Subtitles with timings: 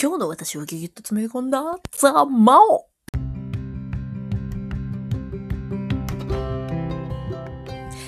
[0.00, 2.88] 今日の私をギュギュッと詰め込んだザ・マオ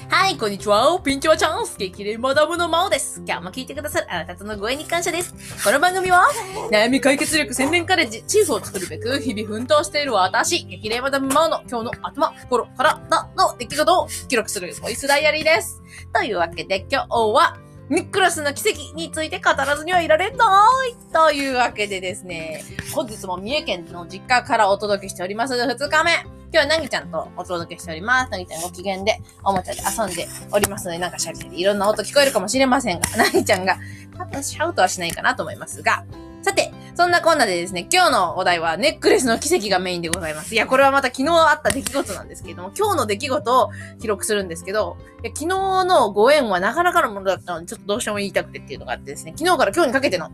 [0.08, 1.00] はい、こんにちは。
[1.04, 3.22] ピンチはチャンス激励マダムのマオです。
[3.24, 5.32] 今日も聞いてくださるあなたとのご縁に感謝です。
[5.62, 6.26] この番組は、
[6.72, 15.80] 悩み解決力洗練カレッジ、チーフを作るべく日々奮闘している私、激励マダムマオの今日の頭、心、体の出来事を記録するボイスダイアリーです。
[16.12, 17.56] というわけで今日は、
[17.88, 20.44] ニックラスの奇跡について語らずにはいられな
[20.88, 26.36] いというわけでですね、本日も三重県の実家からお届けしております二日目。
[26.52, 28.30] 今日はなぎちゃんとお届けしております。
[28.32, 33.76] なぎちゃんご機嫌でおもちゃで遊んでおりますので、なんかシャリシャリいろんな音聞こえるかもしれませんが、 なぎちゃんが
[34.18, 36.04] 多分シャウトはしないかなと思いますが、
[36.42, 40.54] さて、そんなこんなでですね、今日のお題はネックレスの奇跡がメインでございます。
[40.54, 45.46] いや、これはまた昨日あった出来事なんですけれども、今日の出来事を記録するんですけど、いや昨日
[45.84, 50.30] のご縁はなかなかのものだったので、ちょっとどうしても言いたくてっていうのがあってですね、昨日から今日にかけての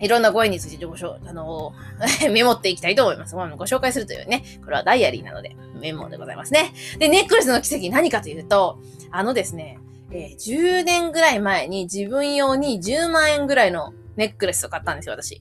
[0.00, 3.34] いろんなご縁についてごしょあのー メモっていきたいと思います。
[3.34, 6.72] ご紹介するというね、これはダイアリーなので、メモでございますね。
[6.98, 8.78] で、ネックレスの奇跡何かというと、
[9.10, 9.78] あのですね、
[10.12, 15.38] えー10年ぐらい前に自分用に10万円ぐらいのネックレスを買ったんですよ、私。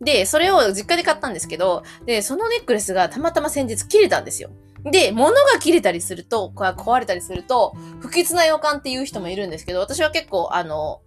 [0.00, 4.50] で、それを実家で買ったんですけど、で、そのネックレスがたまたま先日切れたんですよ。
[4.84, 11.02] で、物が切れたりすると、壊れたりすると、不吉な予感っていう人もいるんですけど、私は結構、あの、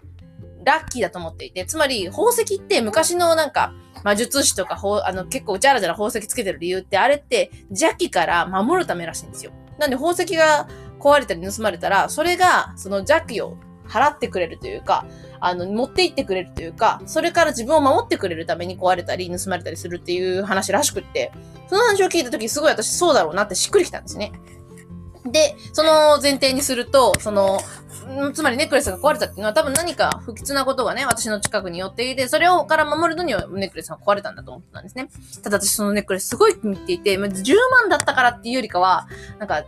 [0.63, 9.51] ラッキーだと思っていて、つまり宝石って昔のなんか魔術師とかあの結構ジャラジャラ宝石つけてる理由ってあれって邪気から守るためらしいんですよ。
[9.79, 10.67] なんで宝石が
[10.99, 15.05] 壊れたり盗まれたら、それがその邪気を払ってくれるというか、
[15.45, 21.33] あの、持って行ってくれるというか、それから自分を守ってくれるために壊れたり盗まれたりするっていう話らしくって、
[21.67, 24.31] その話を聞いた時すごい私そうだろうなってしっくりきたんですね。
[25.25, 27.59] で、その前提にすると、その、
[28.33, 35.09] つまりネックレスが壊れたっていうのは多分何か不吉なことがね、私の近くに寄っていて、それをから守るのにはネックレスが壊れたんだと思ってたんですね。
[35.41, 39.07] ただ私そのネックレスすごい気に入っていて、まあ10万だったからっていうよりかは、
[39.39, 39.63] なんか、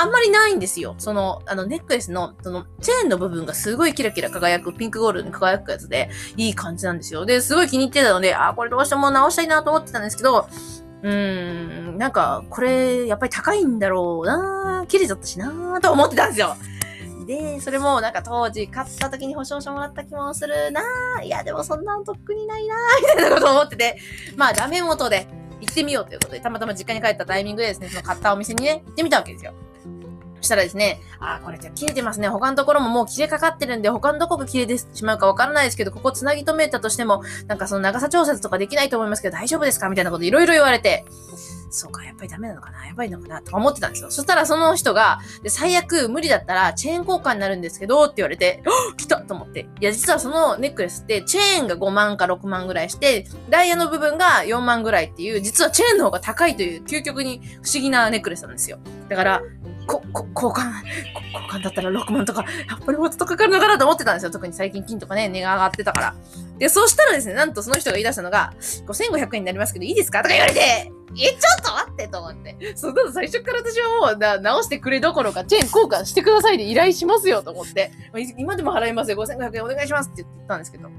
[0.00, 0.94] あんまりないんですよ。
[0.98, 7.26] その、あの、ネックレスの、その、チェーンの部分がすごいキラキラ輝く、ピンクゴールドに輝くやつで、いい感じなんですよ。
[7.26, 10.48] で、すごい気に入ってたので、あ、これどうしても直したいなと思ってたんですけど、
[11.02, 16.56] うん、なんか、これ、やっぱり高いんだろうな切れちゃったしなと思ってたんですよ。
[17.26, 20.82] で、それもなんか当時買った時に保証書もらった気もするな
[21.22, 23.98] いや、でもそんなんとっくにないなみたいなこと思ってて、
[24.36, 25.28] まあダメ元で
[25.60, 29.52] 行ってみようということで、たまたま実家に帰ったタイミングでですね、その買ったお店にね、行ってみたわけですよ。
[30.40, 32.28] そしたらですね、あー、これじゃ切れてますね。
[32.28, 41.04] 他のところももう切れかかってるんで、他のどこが切れてしまうかわからないですけど、ここ繋ぎ止めたとしても、なんかその長さ調節とかできないと思いますけど、大丈夫ですかみたいなこといろいろ言われて、
[41.70, 42.86] そうか、やっぱりダメなのかな？
[42.86, 44.10] やばいのかなとか思ってたんですよ。
[44.10, 48.62] そしたらその人が、で最悪無理だったらチェーン交換になるんですけど、って言われて、
[48.96, 49.68] 来たと思って。
[49.78, 58.78] いや、実はそのネックレスって、チェーンが5万か6万ぐらいして、ダイヤの部分が4万ぐらいっていう、実はチェーンの方が高いという、究極に不思議なネックレスなんですよ。
[59.10, 59.42] だから、
[59.88, 60.70] こ、こ、交換、
[61.32, 64.30] 交換だったら6万とか、やっぱりもっとかかるのかなと思ってたんですよ。
[64.30, 66.14] 特に最近金とかね、値が上がってたから。
[66.58, 68.52] で、そうしたらですね、なんとその人が言い出したのが、
[68.86, 72.76] 5500円になりますけどいいですかとか言われて、え、ちょっと待ってと思って。
[72.76, 77.90] そんなの最初から私はもうな直してくれどころか、チェーン交換してくださいで依頼しますよと思って、
[78.36, 80.90] 今でも払いますよ、5500円お願いしますって言ったんですけど。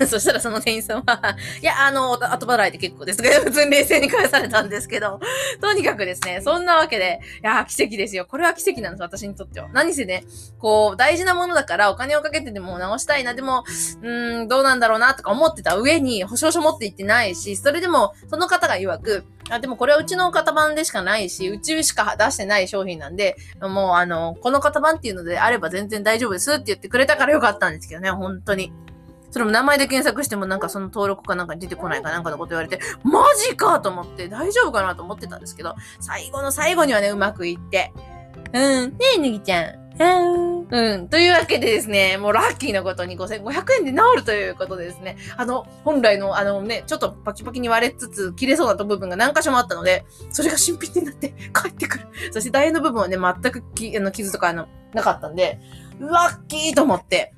[0.06, 5.20] そしたらその店員さんは、いや、あの、後払いで結構ですけど、 普通に冷静に返されたんですけど、
[5.60, 8.24] とにかくですね、そんなわけで、いや、奇跡ですよ。
[8.24, 9.68] これは奇跡なんです、私にとっては。
[9.72, 10.24] 何せね、
[10.58, 13.64] こう、大事なものだからお金をかけてでも直したいな、でも、
[14.02, 28.72] うーん、どうなんだろうな、とか思ってた上に、保証書持って行ってないし、それでも、その方が曰く、あ、でもこれはうちの型番でしかないし、うちしか出してない商品なんで、もうあの、この型番っていうのであれば全然大丈夫ですって言ってくれたからよかったんですけどね、本当に。
[29.30, 37.92] それも名前で検索してもなんかその登録かなんかに出てこないかなんかのこと言われて、マジかと思って大丈夫かなと思ってたんですけど、最後の最後にはね、うまくいって。
[38.52, 38.90] うん。
[38.90, 39.80] ねえ、ぬぎちゃん。
[40.00, 40.66] うん。
[40.70, 41.08] うん。
[41.08, 52.08] というわけでですね、もうラッキーなことに5500円で治るということでですね、あの、本来のあのね、ちょっとパキパキに割れつつ切れそうな部分が何箇所もあったので、それが新品になって帰ってくる。
[52.32, 55.60] そしてダイヤの部分はね、全くきあの傷とかあの、なかったんで、
[55.98, 57.34] ラッキーと思って、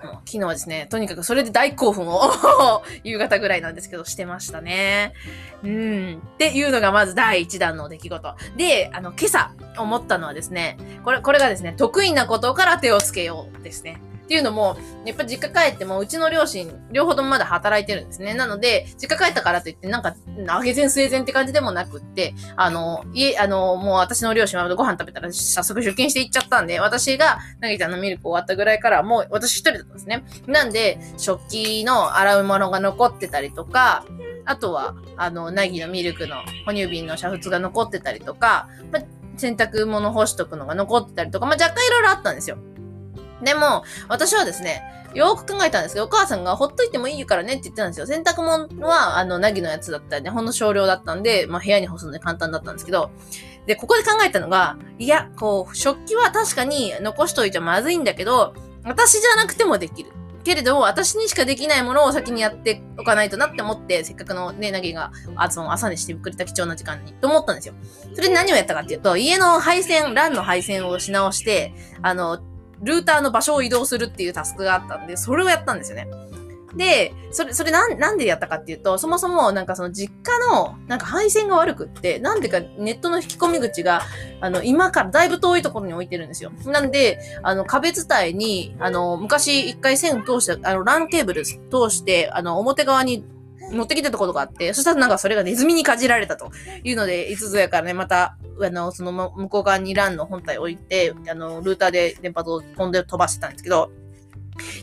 [0.00, 2.20] 昨日はですね、とにかくそれで大興奮を
[3.04, 5.14] 夕方ぐらいなんですけどしてましたね。
[5.62, 6.22] うん。
[6.34, 8.34] っていうのがまず第一弾の出来事。
[8.56, 14.00] で、あの、今朝思ったのはですね、これ、これがですね、得意なことから手をつけようですね。
[14.24, 18.32] っていうのも、やっぱ実家帰っても、うちの両親、両方ともまだ働いてるんですね。
[18.32, 20.14] なので、実家帰ったからといって、なんか、
[20.48, 30.24] あげ前末前って感じでもなくって、あの、家、あの、もう私の両親はご飯食べたら早速出勤していっちゃったんで、私が、なぎちゃんのミルク終わったぐらいから、もう私一人だったんですね。
[30.46, 34.06] なんで、食器の洗うものが残ってたりとか、
[34.46, 39.00] あとは、あの、なぎのミルクの哺乳瓶の煮沸が残ってたりとか、ま
[39.36, 42.58] 洗濯物干しとくのが残ってたりとか、まあ、若干いろいろあったんですよ。
[43.42, 44.82] でも、私はですね、
[45.14, 48.06] よく考えたんですけど、お母さんがほっといてもいいからねって言ってたんですよ。
[48.06, 53.10] 洗濯物は、あの、なぎのやつだったりね、ほんの少量だったんで、まあ、部屋に干すので簡単だったんですけど、
[53.66, 58.54] で、ここで考えたのが、いや、こう、食器は確かに残しといちゃまずいんだけど、
[58.84, 60.10] 私じゃなくてもできる。
[60.44, 67.74] けれど、私にしかできないものを先にやっておかないとなって思って、せっかくのね、なぎが、あその朝にしてくれた貴重な時間に、と思ったんですよ。
[68.14, 71.72] それで何をやったかっていうと、家の配線、LAN の配線をし直して、
[72.02, 72.38] あの、
[72.82, 76.08] ルーターの場所を移動するっていうタスクがあったんで、それをやったんですよね。
[76.76, 84.02] で、それ、それなん、なんでやったかっていうと、そもそもなんかその実家のなんか配線が悪くって、なんでかネットの引き込み口が、
[84.40, 86.52] あの、今からだいぶ遠いところに置いてるんですよ。
[86.66, 91.54] なんで、あの、壁伝いに、あの、昔一回線通して、あの、ランケーブル通
[91.90, 93.24] して、あの、表側に
[93.70, 96.50] 持ってきてたころがあって、そしたらなんかそれがネズミにかじられたと
[96.82, 103.90] いうので、いつぞやからね、また、あの、その向こう側にランの本体置いて、あの、ルーターで電波を飛んで飛ばしてたんですけど、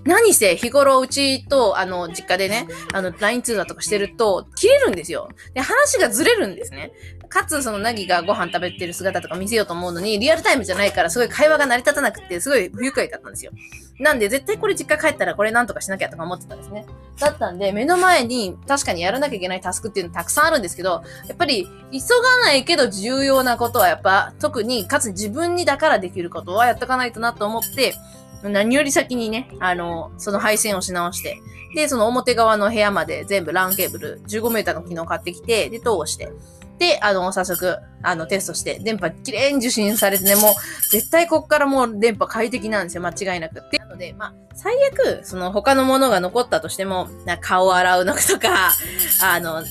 [0.03, 5.29] 何せ日頃うちと、あの、実家でね、あの、LINE 通話とかしてると、切れるんですよ。
[5.53, 6.91] で、話がずれるんですね。
[7.29, 13.51] かつ、その、なぎがご飯食べてる姿とか見せようと思うのに、リアルタイムじゃないから、すごい会話が成り立たなくて、すごい不愉快だったんですよ。
[14.00, 16.85] なんで、絶対これ実家帰ったらこれなんとかしなきゃとか思ってたんですね。
[17.19, 27.94] だったんで、目の前に確かにやらなきゃいけないタスクっていうのたくさんあるんですけど、やっぱり、急がないけど重要なことはやっぱ、特に、かつ自分にだからできることはやっとかないとなと思って、
[28.43, 31.41] 何より先にね、あの、その配線をし直して、
[31.75, 36.31] で、その表側の部屋まで全部 LAN ケーブル15メーターの機能買ってきて、で、通して、
[36.81, 40.53] で、あの、早速、あの、テストして、電波きれいに受信されてね、もう、
[40.89, 43.61] 絶対こっからもう電波快適なんですよ、間違いなく。
[43.77, 47.07] なので、まあ、最悪、その他のものが残ったとしても、
[47.39, 48.73] 顔洗うのとか、
[49.21, 49.63] あの、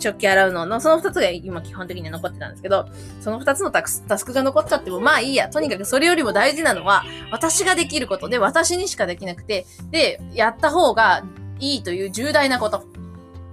[0.00, 2.86] 食器洗うのの、その二つが今基本的には残ってたんですけど、
[3.20, 5.48] その二つのタスクが残っちゃっても、まあいいや。
[5.48, 11.22] とにかくそれよりも大事なのは、私ができることで、私にしかできなくて、で、やった方が
[11.58, 12.99] いいという重大なこと。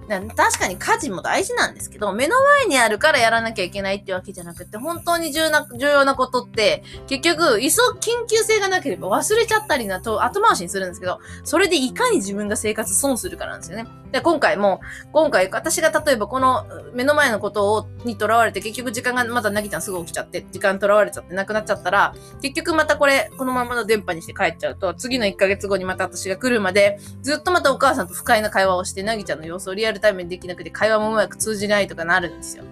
[0.08, 13.86] 確かに家事も大事なんですけど、目の前にあるからやらなきゃいけないってわけじゃなくて、本当に重要な重要なことって、結局、急緊急性がなければ忘れちゃったりなと後回しにするんですけど、それでいかに自分が生活損するかなんですよね。
[14.12, 14.80] で、今回も、
[15.12, 16.64] 今回、私が例えばこの
[16.94, 32.64] 目の前のことを、に囚われて、結局時間がまたなぎちゃんすぐ起きちゃって、時間囚われちゃってなくなっちゃったら、結局またこれ、このままの電波にして帰っちゃうと、次の1ヶ月後にまた私が来るまで、ずっとまたお母さんと不快な会話をして、なぎちゃんの様子をリアルルタイムにできなくて会話もうまく通じないとかなるんですよ。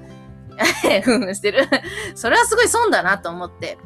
[1.03, 1.67] ふんふんしてる。
[2.15, 3.79] それはすごい損だなと思って。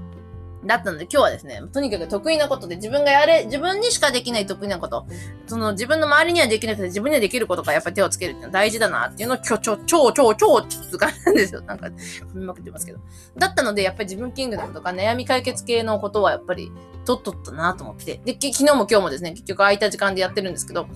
[0.65, 5.07] だったので今日はですね、とにかく得意なことで自分がやれ、自分にしかできない得意なこと、
[5.47, 11.63] その自分の周りにはできなくて自分にはできることがやっぱり手をつけるっていうのは大事だなっていうのを今日超、超、超、超、つかなんですよ。
[11.63, 11.93] なんか、踏
[12.35, 12.99] みまくってますけど。
[13.39, 16.71] だったのでやっぱり自分キングダムとか悩み解決系のことはやっぱり
[17.05, 18.21] とっとったなと思って。
[18.25, 20.87] で、昨日も今日もですね、結局空いた時間でやってるんですけど、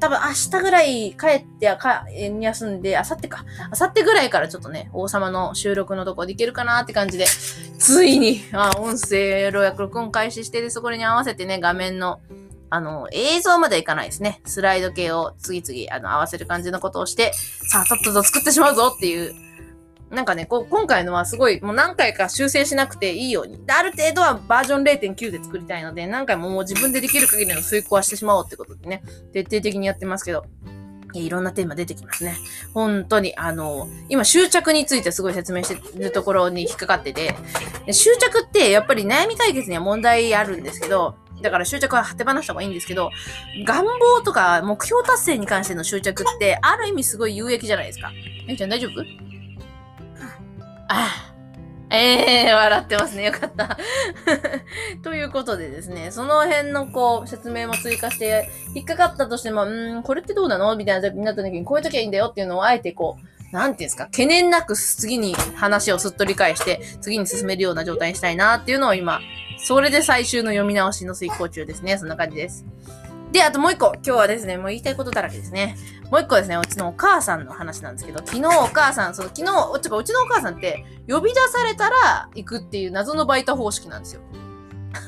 [0.00, 2.06] 多分明日ぐらい帰ってか
[2.40, 3.44] 休んで、明後日か。
[3.78, 7.26] 明後日ぐらいからちょっとね、王様の収録のとこでいけるかなって感じで、
[7.78, 12.20] ついに、あ、音声予約録音開始して、で、そこに合わせてね、画面の、
[12.70, 14.40] あの、映像まではいかないですね。
[14.44, 17.32] スライド系を次々、あの、合わせる感じのことをして、
[17.70, 19.47] さあ、とっとと作ってしまうぞっていう
[20.10, 23.64] なんかね、こう今回のはすごい、もう何回か修正しなくていいように。
[23.66, 30.44] で、ある程度はバージョン0.9で作りたいので、何回ももう自分でできる限りの遂行はしてしまおうってことでね、徹底的にやってますけど。
[31.14, 32.36] いろんなテーマ出てきますね。
[32.74, 37.34] 本当に、あの、今執着についてすごい説明してるところに引っかかってて、
[37.90, 43.10] 執着ってやっぱり悩み解決には問題あるんですけど、だから執着は手放した方がいいんですけど、
[43.64, 48.12] 願望とか目標達成に関しての執着って、ある意味すごい有益じゃないですか。
[48.46, 49.27] えいちゃん大丈夫？
[50.88, 51.28] ああ
[51.90, 53.24] ええー、笑ってますね。
[53.24, 53.78] よかった。
[55.02, 60.76] ということでですね、その辺のこう、説明も追加して、引っかかったとしても、うん、これってどうなの？
[60.76, 69.20] みたいな時になった時に、こういう時はいいんだよっていうのをあえてこう、なんていうんですか、懸念なく次に話をすっと理解して、次に進めるような状態にしたいなっていうのを今、
[69.58, 71.96] それで最終の読み直しの遂行中ですね。
[71.96, 72.66] そんな感じです。
[73.32, 75.76] で、あともう一個、今日はですね、もう言いたいことだらけですね。
[76.10, 84.22] もう一個ですね、うちのお母さんの話なんですけど、昨日お母さん、その昨日、ちょうちのお母さんって、呼び出されたら行くっていう謎のバイト方式なんですよ。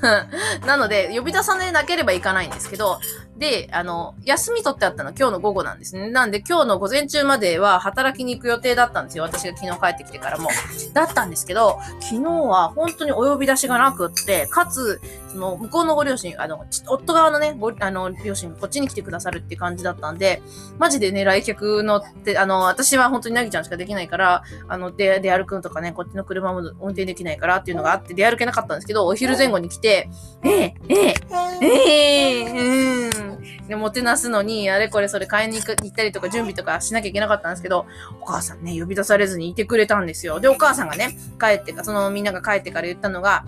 [0.66, 3.00] なので、呼び出さなければいかないんですけど、
[3.40, 6.10] で、あの、休み取ってあったのは今日の午後なんですね。
[6.10, 9.24] なんで今日の午前中までは働きに行く予定だったんですよ。
[9.24, 10.50] 私が昨日帰ってきてからも。
[10.92, 15.00] だったんですけど、昨日は本当にお呼び出しがなくって、かつ、
[15.32, 20.42] その、向こうのご両親、あの、夫側のね、ご、あの、両親、こっちに来てくださるって感じだったんで、
[20.78, 30.10] マジでね、来客のって、あの、私は本当になぎちゃんしかできないから、あの、で、で歩くんとかね、こっちの車も運転できないからっていうのがあって、出歩けなかったんですけど、お昼前後に来て、
[30.42, 31.14] ええ、ええ、
[31.62, 33.29] ええ、うん。
[33.68, 37.86] で、もてなすのに、あれこれそれ買いに行く行ったりとか準備とかしなきゃいけなかったんですけど、
[38.20, 40.40] お母さんね、呼び出されずにいてくれたんですよ。
[40.40, 43.44] で、お母さんがね、帰ってか、そのみんなが帰ってから言ったのが、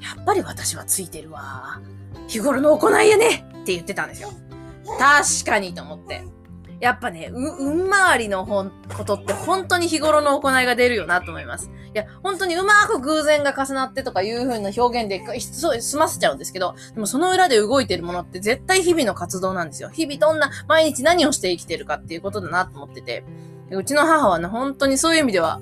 [0.00, 1.80] やっぱり私はついてるわ。
[2.28, 4.30] 日頃の行いやねって言ってたんですよ。
[4.98, 6.24] 確かにと思って。
[6.82, 11.70] やっぱね、う、運回りのほん、ことって本当に日頃の行いが出るよなと思います。
[11.94, 19.90] いや、本当にうまく偶然が重なってとかいう風な表現で、そう、済ませちゃうんですけど、でもその裏で動いてるものって絶対日々の活動なんですよ。
[19.90, 23.24] 日々どんな、毎日何をして生きてるかっていうことだなと思ってて。
[23.70, 25.60] うちの母はね、本当にそういう意味では、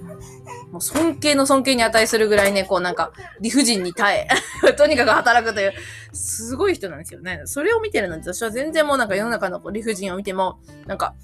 [0.70, 4.28] もう尊敬の尊敬に値するぐらいね、こうなんか、理不尽に耐
[4.64, 5.72] え、 とにかく働くという、
[6.12, 7.42] すごい人なんですよね。
[7.44, 11.14] それを見てるのに私は全然もうなんか世の中の理不尽を見ても、なんか、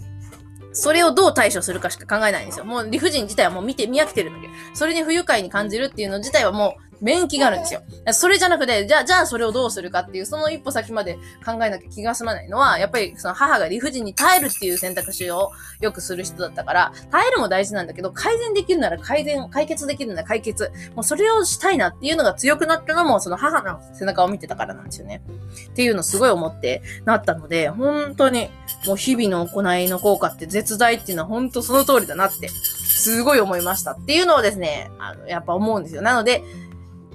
[0.72, 2.64] それをどう対処するかしか考えないんですよ。
[2.64, 7.82] もう理不尽自体はもう見て、見飽きてるんだけど、それに不愉快に感じるっていうの自体はもう免疫があるんですよ。
[8.12, 15.50] それじゃなくて、じゃあ、じゃあそれをどうするかっていう、その一歩先まで考えなきゃ気が済まないのは、やっぱりその母が理不尽に耐えるっていう選択肢を
[15.80, 20.72] よくする人だったから、耐えるも大事なんだけど、改善できるなら改善、解決できるなら解決。
[20.94, 25.22] もうそれをしたいなっていうのが強くなったのも、その母の背中を見てたからなんですよね。
[25.70, 28.50] っていうのすごい思ってなったので、本当に
[28.86, 36.02] もう日々の行いの効果って絶大っていうのは本当その通りだなって、すごい思いましたっていうのをですね、あの、やっぱ思うんですよ。
[36.02, 36.42] なので、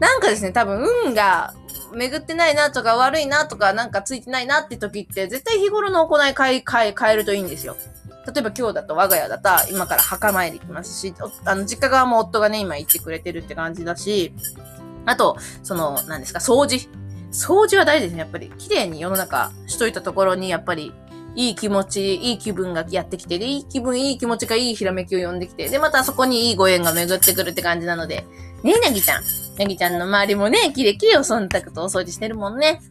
[0.01, 1.53] なんかですね、多分運が
[1.93, 7.77] 巡ってないなとか悪いなとかなんかついてないなって時って絶対日頃の行い変え、変え、変えるといいんですよ。
[8.25, 11.13] 例えば今日だと我が家だったら今から墓参り行きますし、
[11.46, 14.34] あの、実家側も夫がね、今行ってくれてるって感じだし、
[15.05, 16.89] あと、その、何ですか、掃除。
[17.31, 18.51] 掃除は大事ですね、やっぱり。
[18.58, 20.93] 綺麗に世の中しといたところに、やっぱり、
[21.36, 28.25] いい気持ち、いい気分がやってきて、で、いい気分、いい気持ちがいいひらめきを呼んできて、で、またそこにいいご縁が巡ってくるって感じなので、
[28.63, 29.24] ねえ、なぎちゃん。
[29.58, 32.82] なぎちゃんの周りもね、キレキレを忖度とお掃除してるもんね。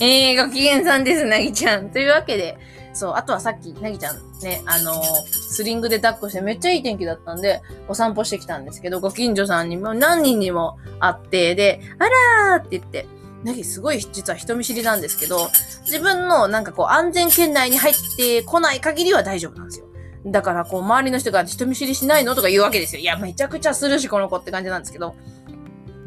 [0.00, 1.90] ええー、ご機嫌さんです、なぎちゃん。
[1.90, 2.58] というわけで、
[2.92, 12.04] そう、あとはさっき、なぎちゃんね、あのー、スリングで抱っこしてめっちゃいい天気だったんで、お散歩してきたんですけど、ご近所さんにも何人にも会って、で、あ
[12.52, 13.06] らーって言って、
[13.44, 15.50] なぎすごい実は人見知りなんですけど、
[15.84, 19.86] 自分のなんかこう安全圏内に入ってこない限りは大丈夫なんですよ。
[20.26, 23.00] だからこう周りの人が人見知りしないのとか言うわけですよ。
[23.00, 25.14] いや、めちゃくちゃするし、この子って感じなんですけど、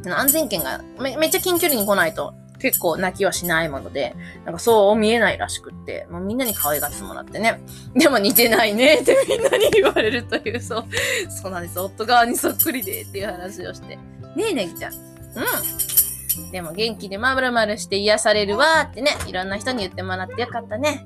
[0.05, 4.15] 安全圏がめめっちゃ近距離に来ないと結構泣きはしないもので、
[4.45, 7.61] なんかそう見えないらしくって、もうみんなに可愛がってもらってね。
[7.95, 10.85] でも似てないねってみんなに言われるという、そう、
[11.29, 11.79] そうなんです。
[11.79, 13.95] 夫側にそっくりでっていう話をして。
[13.95, 14.01] ね
[14.51, 14.93] え、ねぎちゃん。
[14.93, 16.51] うん。
[16.51, 21.05] でも元気でまるまるして癒されるわってね、いろんな人に言ってもらってよかったね。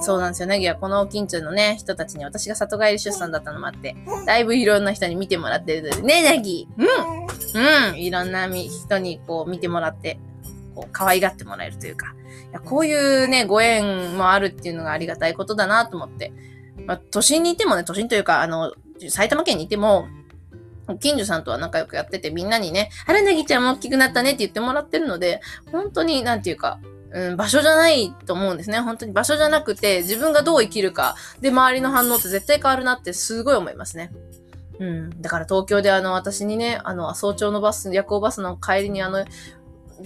[0.00, 0.48] そうなんですよ。
[0.48, 3.96] ネギはこの近所のね、人たちに私が里帰り出産だったのもあって、
[4.26, 6.68] だいぶいろんな人に見てもらってるので、ね、ネギ。
[6.76, 7.90] うん。
[7.90, 7.98] うん。
[7.98, 10.18] いろんな人にこう見てもらって、
[10.74, 12.14] こう可愛がってもらえるというか、
[12.50, 16.32] いやこういうね、ご縁もあるっていうのがありがたいことだなと思って、
[16.86, 18.72] まあ、都心にいてもね、都心というか、あの、
[19.08, 20.06] 埼玉県にいても、
[21.00, 26.80] 近所さんとは仲良くやってて、みんなにね、あらなぎちゃんも大きくなったねって言ってもらってるので、本当に、なんていうか、
[27.14, 28.80] うん、場所じゃないと思うんですね。
[28.80, 34.10] 本当に場所じゃなくて、自分がどう生きるか、で、周りの反応って絶対変わるなってすごい思いますね。
[34.78, 35.22] うん。
[35.22, 39.24] だから東京であの、私にね、あの、早朝のバス、夜行バスの帰りにあの、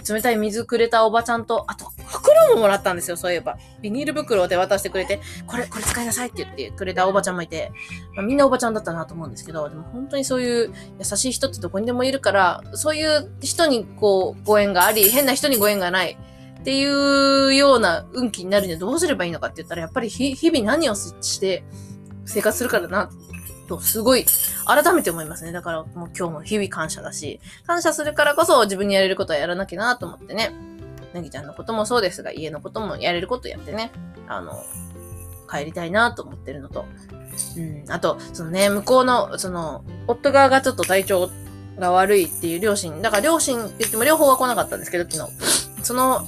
[0.07, 3.57] 冷たい水くれたおばちゃんと、あと、袋ももらったんですよ、そういえば。
[3.81, 7.71] ビニール袋で渡してくれて、これ、これ使いなさいって言ってくれたおばちゃんもいて、
[8.15, 16.17] まあ、みんなおばちゃんだったなと思うんですけど、でも本当にそういう優しい人ってどこにでもいるから、そういう人にこう、ご縁があり、変な人にご縁がない。
[16.67, 21.63] っていうような運気になるにはどうすればいいのかって言ったら、やっぱり日々何をして
[22.25, 23.09] 生活するからな、
[23.69, 24.25] と、すごい、
[24.65, 25.53] 改めて思いますね。
[25.53, 30.51] だから、もう今日も日々感謝だし、感謝するからこそ自分にやれることはやらなきゃなと思ってね。
[31.13, 33.93] なぎちゃんのこともそうですが、家のこともやれることやってね、
[34.27, 34.61] あの、
[35.49, 36.83] 帰りたいなと思ってるのと、
[37.55, 41.29] うん、あと、そのね、向こうの、その、夫側がちょっと体調
[41.79, 45.57] が悪いっていう両親、だから両親って言っても両方は来なかったんですけど、昨日。
[45.81, 46.25] その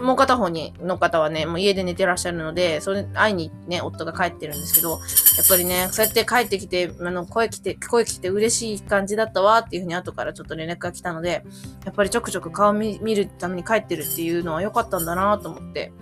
[0.00, 11.44] もう片方に、の方はね、もう家で寝てらっしゃるので、それ、会いにね、夫が帰ってるんですけど、やっぱりね、そうやって帰ってきて、あの、声来て、声来て嬉しい感じだったわっていうふうに後からちょっと連絡が来たので、
[11.84, 15.92] やっぱりちょくちょく顔見見るために帰ってるっていうのは良かったんだなと思って。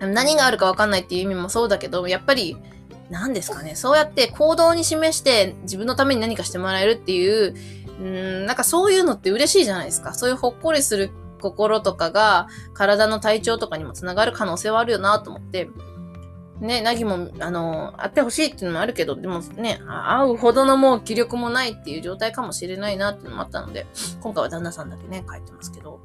[0.00, 2.56] 何があるかわかんないっていう意味もそうだけど、やっぱり、
[3.10, 7.54] 何ですかね、そうやって行動に示して自分のために何かしてもらえるっていう、
[8.00, 10.14] うん、なんかそういうのって嬉しいじゃないですか。
[10.14, 15.70] そういうほっこりする心とかが体の体調とかにもつながる可能性はあるよなと思って、
[16.60, 23.86] ね、なぎも、あの、会ってほしいっていうのもあるけど、でもね、会うほどのもう気力もないっていう状態かもしれないなっていうのもあったので、
[24.20, 26.00] 今回は旦那さんだけね、帰ってますけど、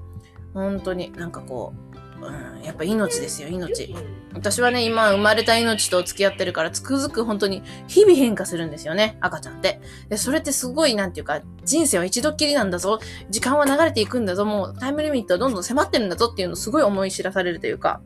[0.53, 1.73] 本当になんかこ
[2.12, 3.95] う、うん、やっぱ命ですよ、命。
[4.33, 9.79] 私はね、今生まれた命と付き合ってるから、つくづく本当に日々変化するんですよね、赤ちゃんって。
[10.09, 12.99] で、それってすごい、なんていうか、人生は一度きりなんだぞ、
[13.29, 18.01] 時間は流れていくんだぞ、もうタイムリミットはどんどん迫ってるんだぞっていうのをすごい思い知らされるというか、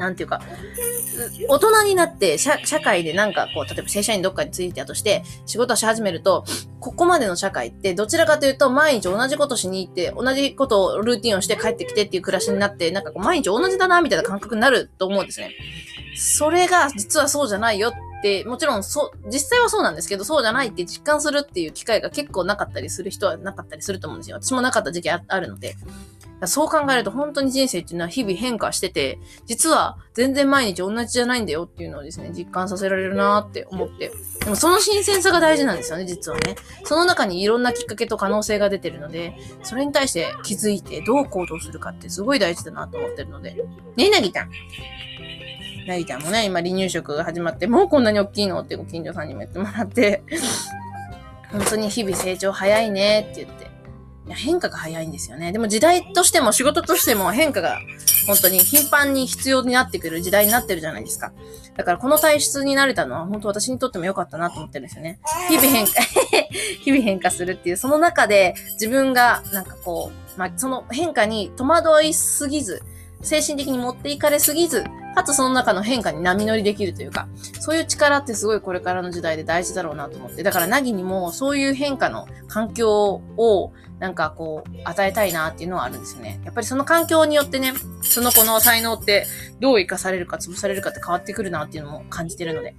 [0.00, 0.40] なんていうか、
[1.48, 6.44] 大人になって社社会でなんかこう、例えば正社員どっかについてたとして、仕事をし始めると、
[6.80, 15.54] ここまでの社会ってどちらかというと毎日同じことしに行って、同じことをルーティンをして帰ってきてっていう暮らしになって、なんかこう毎日同じだなみたいな感覚になると思うんですね。
[16.16, 17.92] それが実はそうじゃないよっ
[18.22, 24.38] て、もちろんそ、実際はそうなんですけど、そうじゃないって実感するっていう機会が結構なかったりする人はなかったりすると思うんですよ。
[24.40, 25.76] 私もなかった時期あるので。
[26.46, 34.10] そう考えると本当に人生っていうのは日々変化してて、実は全然毎日同じじゃないんだよっていうのをですね、実感させられるなって思って。
[34.40, 36.56] でもその新鮮さが大事なんですよね、実はね。
[36.84, 43.56] その中にいろんなきっかけと可能性が出てるので、それに対して気づいてどう行動するかってすごい大事だなと思ってるので。
[43.96, 44.50] ねえ、なぎちゃん。
[45.86, 48.60] なぎちゃんもね、今離乳食が始まって、もうこんなに大きいの？
[48.60, 50.22] ってご近所さんにも言ってもらって、
[51.52, 53.64] 本当に日々成長早いねって言って、
[54.26, 55.52] いや変化が早いんですよね。
[55.52, 57.78] でも時代としても仕事としても変化が
[58.26, 61.32] 本当に頻繁に必要になってくる時代になってるじゃないですか。
[61.76, 65.18] だからこの体質になれたのは本当私にとっても良かったなと思ってるんですよね。
[65.48, 65.92] 日々変化
[66.84, 72.82] 日々変化するっていう、その中で自分がなんかこう、まあ、その変化に戸惑いすぎず、
[73.22, 74.84] 精神的に持っていかれすぎず、
[75.14, 80.42] かつその中の変化に波乗りできるというか、そういう力ってすごいこれからの時代で大事だろうなと思って。
[80.42, 86.40] だから、なぎにもそういう変化の環境をなんかこう、与えたいなっていうのはあるんですよね。
[86.44, 89.26] やっぱりその環境によってね、その子の才能って
[89.60, 92.74] どう活かされるか潰されるかって変わってくるなっていうのも感じてるので。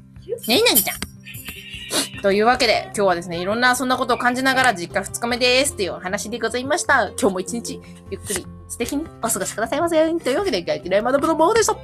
[0.47, 7.11] ねいなぎちゃんというわけで、今日はですね、いろんなそんなことを感じながら実家2日目ですっていうお話でございました。
[7.19, 9.97] 今日も一日ゆっくり素敵にお過ごしくださいませ。
[10.19, 11.75] というわけで、ガイティライマダブのモーでした。